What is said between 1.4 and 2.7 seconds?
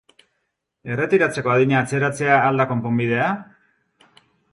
adina atzeratzea al da